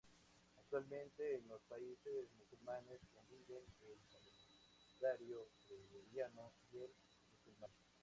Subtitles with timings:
[0.57, 3.99] Actualmente, en los países musulmanes conviven el
[4.99, 6.91] calendario gregoriano y el
[7.29, 7.69] musulmán.